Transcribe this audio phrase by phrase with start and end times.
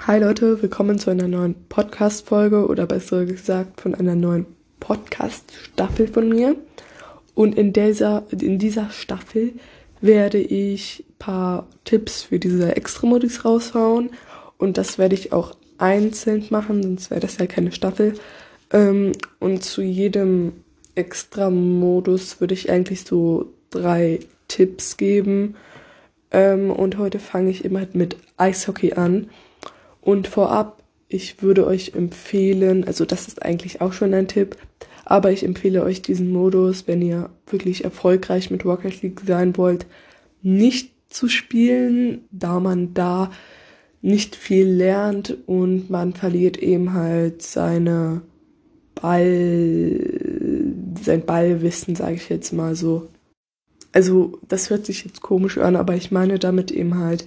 [0.00, 4.46] Hi Leute, willkommen zu einer neuen Podcast-Folge oder besser gesagt von einer neuen
[4.78, 6.54] Podcast-Staffel von mir.
[7.34, 9.54] Und in dieser, in dieser Staffel
[10.00, 14.10] werde ich ein paar Tipps für diese Extra-Modis raushauen.
[14.58, 18.14] Und das werde ich auch einzeln machen, sonst wäre das ja keine Staffel.
[18.72, 19.10] Ähm,
[19.40, 20.52] und zu jedem
[20.94, 25.56] Extra-Modus würde ich eigentlich so drei Tipps geben.
[26.30, 29.30] Ähm, und heute fange ich immer mit Eishockey an.
[30.06, 34.56] Und vorab, ich würde euch empfehlen, also das ist eigentlich auch schon ein Tipp,
[35.04, 39.86] aber ich empfehle euch diesen Modus, wenn ihr wirklich erfolgreich mit Rocket League sein wollt,
[40.42, 43.32] nicht zu spielen, da man da
[44.00, 48.22] nicht viel lernt und man verliert eben halt seine
[48.94, 49.98] Ball,
[51.02, 53.08] sein Ballwissen, sage ich jetzt mal so.
[53.90, 57.26] Also das hört sich jetzt komisch an, aber ich meine damit eben halt,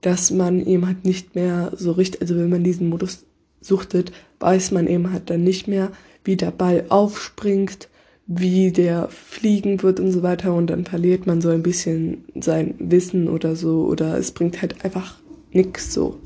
[0.00, 3.24] dass man eben halt nicht mehr so richtig, also wenn man diesen Modus
[3.60, 5.90] suchtet, weiß man eben halt dann nicht mehr,
[6.24, 7.88] wie der Ball aufspringt,
[8.26, 12.74] wie der fliegen wird und so weiter und dann verliert man so ein bisschen sein
[12.78, 15.16] Wissen oder so oder es bringt halt einfach
[15.52, 16.18] nix so.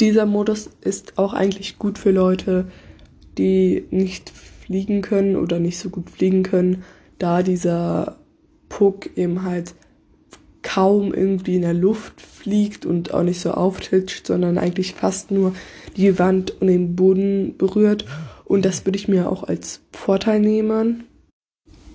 [0.00, 2.66] Dieser Modus ist auch eigentlich gut für Leute,
[3.38, 6.84] die nicht fliegen können oder nicht so gut fliegen können,
[7.18, 8.18] da dieser
[8.68, 9.74] Puck eben halt
[10.76, 15.54] kaum irgendwie in der Luft fliegt und auch nicht so auftitscht, sondern eigentlich fast nur
[15.96, 18.04] die Wand und den Boden berührt.
[18.44, 21.04] Und das würde ich mir auch als Vorteil nehmen.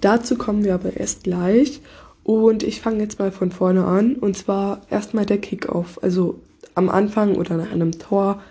[0.01, 1.79] Dazu kommen wir aber erst gleich.
[2.23, 4.15] Und ich fange jetzt mal von vorne an.
[4.15, 5.99] Und zwar erstmal der Kickoff.
[6.01, 6.39] Also
[6.73, 8.41] am Anfang oder nach einem Tor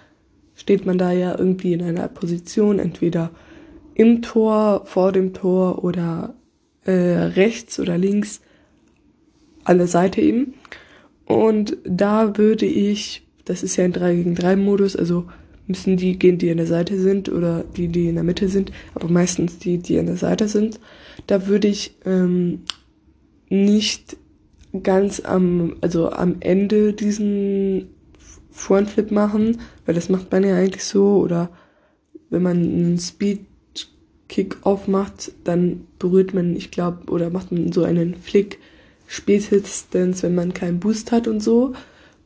[0.54, 3.30] steht man da ja irgendwie in einer Position, entweder
[3.94, 6.34] im Tor, vor dem Tor oder
[6.84, 8.40] äh, rechts oder links
[9.64, 10.54] an der Seite eben.
[11.26, 15.26] Und da würde ich, das ist ja ein 3 gegen 3 Modus, also
[15.66, 18.72] müssen die gehen, die an der Seite sind oder die, die in der Mitte sind,
[18.94, 20.80] aber meistens die, die an der Seite sind.
[21.28, 22.62] Da würde ich ähm,
[23.48, 24.16] nicht
[24.82, 27.88] ganz am, also am Ende diesen
[28.50, 31.50] Frontflip machen, weil das macht man ja eigentlich so, oder
[32.30, 33.40] wenn man einen Speed
[34.28, 38.58] Kick-Off macht, dann berührt man, ich glaube, oder macht man so einen Flick
[39.10, 41.72] spätestens, wenn man keinen Boost hat und so.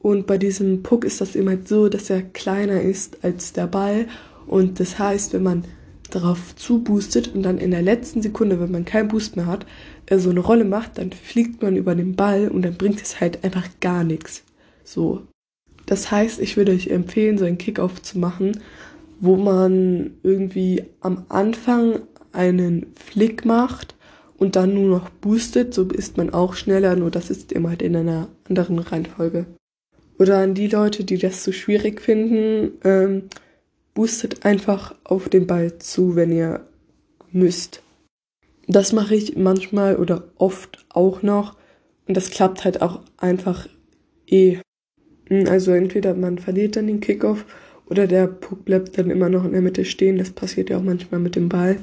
[0.01, 4.07] Und bei diesem Puck ist das immer so, dass er kleiner ist als der Ball.
[4.47, 5.65] Und das heißt, wenn man
[6.11, 9.65] darauf zuboostet und dann in der letzten Sekunde, wenn man keinen Boost mehr hat,
[10.05, 13.19] äh, so eine Rolle macht, dann fliegt man über den Ball und dann bringt es
[13.19, 14.45] halt einfach gar nichts.
[14.85, 15.23] So.
[15.87, 18.61] Das heißt, ich würde euch empfehlen, so einen Kickoff zu machen,
[19.21, 22.03] wo man irgendwie am Anfang
[22.33, 23.95] einen Flick macht
[24.45, 27.81] und dann nur noch boostet, so ist man auch schneller, nur das ist immer halt
[27.81, 29.47] in einer anderen Reihenfolge.
[30.19, 33.23] Oder an die Leute, die das zu so schwierig finden, ähm,
[33.95, 36.61] boostet einfach auf den Ball zu, wenn ihr
[37.33, 37.83] müsst.
[38.69, 41.57] Das mache ich manchmal oder oft auch noch
[42.07, 43.67] und das klappt halt auch einfach
[44.27, 44.59] eh.
[45.47, 47.47] Also entweder man verliert dann den Kickoff
[47.87, 50.19] oder der Puck bleibt dann immer noch in der Mitte stehen.
[50.19, 51.79] Das passiert ja auch manchmal mit dem Ball.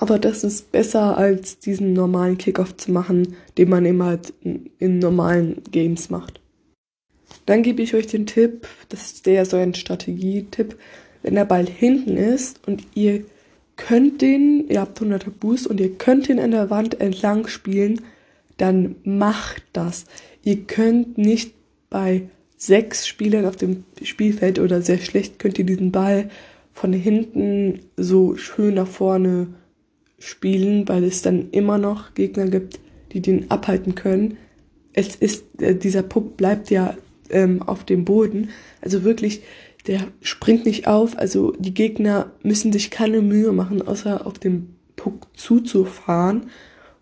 [0.00, 4.98] Aber das ist besser als diesen normalen Kickoff zu machen, den man immer halt in
[4.98, 6.40] normalen Games macht.
[7.44, 10.78] Dann gebe ich euch den Tipp, das ist der so ein Strategietipp,
[11.22, 13.26] wenn der Ball hinten ist und ihr
[13.76, 18.00] könnt den, ihr habt 100er Boost und ihr könnt ihn an der Wand entlang spielen,
[18.56, 20.06] dann macht das.
[20.42, 21.52] Ihr könnt nicht
[21.90, 22.22] bei
[22.56, 26.30] sechs Spielern auf dem Spielfeld oder sehr schlecht könnt ihr diesen Ball
[26.72, 29.59] von hinten so schön nach vorne
[30.20, 32.78] spielen, weil es dann immer noch Gegner gibt,
[33.12, 34.36] die den abhalten können.
[34.92, 36.96] Es ist, äh, dieser Puck bleibt ja
[37.30, 38.50] ähm, auf dem Boden.
[38.80, 39.42] Also wirklich,
[39.86, 41.18] der springt nicht auf.
[41.18, 46.50] Also die Gegner müssen sich keine Mühe machen, außer auf dem Puck zuzufahren.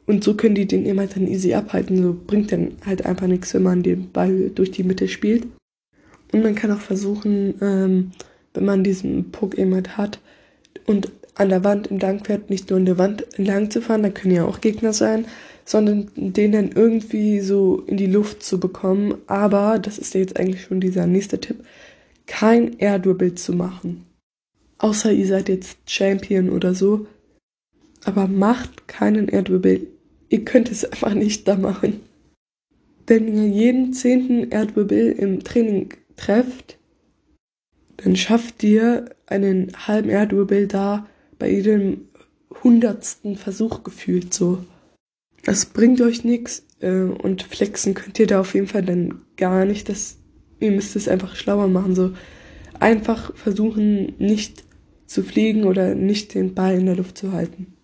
[0.07, 2.03] Und so können die den immer dann easy abhalten.
[2.03, 5.47] So bringt dann halt einfach nichts, wenn man den Ball durch die Mitte spielt.
[6.33, 8.13] Und man kann auch versuchen, ähm,
[8.55, 10.21] wenn man diesen Puck eben hat
[10.87, 14.11] und an der Wand entlang fährt, nicht nur an der Wand entlang zu fahren, da
[14.11, 15.25] können ja auch Gegner sein,
[15.65, 19.15] sondern den dann irgendwie so in die Luft zu bekommen.
[19.27, 21.65] Aber, das ist ja jetzt eigentlich schon dieser nächste Tipp,
[22.27, 24.05] kein Air-Dribble zu machen.
[24.79, 27.07] Außer ihr seid jetzt Champion oder so.
[28.05, 29.87] Aber macht keinen Air-Dribble.
[30.29, 32.01] Ihr könnt es einfach nicht da machen.
[33.07, 36.79] Wenn ihr jeden zehnten Air-Dribble im Training trefft,
[37.99, 41.07] dann schafft ihr einen halben Air-Dribble da
[41.39, 42.09] bei jedem
[42.63, 44.65] hundertsten Versuch gefühlt so.
[45.45, 49.65] Das bringt euch nichts äh, und flexen könnt ihr da auf jeden Fall dann gar
[49.65, 49.89] nicht.
[49.89, 50.19] Das
[50.61, 51.95] ihr müsst es einfach schlauer machen.
[51.95, 52.13] So
[52.79, 54.65] einfach versuchen, nicht
[55.07, 57.75] zu fliegen oder nicht den Ball in der Luft zu halten.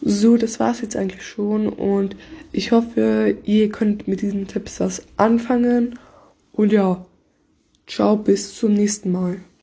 [0.00, 2.16] So, das war's jetzt eigentlich schon und
[2.52, 5.98] ich hoffe, ihr könnt mit diesen Tipps was anfangen
[6.52, 7.06] und ja,
[7.86, 9.38] ciao, bis zum nächsten Mal.